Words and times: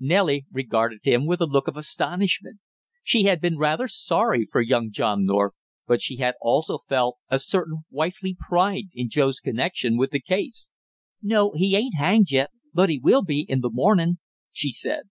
Nellie 0.00 0.44
regarded 0.50 1.02
him 1.04 1.24
with 1.24 1.40
a 1.40 1.46
look 1.46 1.68
of 1.68 1.76
astonishment. 1.76 2.58
She 3.04 3.26
had 3.26 3.40
been 3.40 3.56
rather 3.56 3.86
sorry 3.86 4.44
for 4.50 4.60
young 4.60 4.90
John 4.90 5.24
North, 5.24 5.52
but 5.86 6.02
she 6.02 6.16
had 6.16 6.34
also 6.40 6.78
felt 6.88 7.18
a 7.28 7.38
certain 7.38 7.84
wifely 7.90 8.34
pride 8.36 8.88
in 8.92 9.08
Joe's 9.08 9.38
connection 9.38 9.96
with 9.96 10.10
the 10.10 10.18
case. 10.18 10.72
"No, 11.22 11.52
he 11.54 11.76
ain't 11.76 11.94
hanged 11.96 12.32
yet 12.32 12.50
but 12.72 12.90
he 12.90 12.98
will 12.98 13.22
be 13.22 13.42
in 13.42 13.60
the 13.60 13.70
morning!" 13.70 14.18
she 14.50 14.72
said. 14.72 15.10